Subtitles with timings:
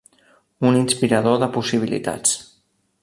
[0.69, 2.33] Un inspirador de possibilitats.